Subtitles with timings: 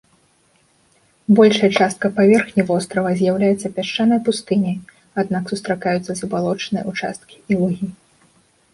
[1.39, 4.77] Большая частка паверхні вострава з'яўляецца пясчанай пустыняй,
[5.25, 7.87] аднак сустракаюцца забалочаныя ўчасткі і лугі.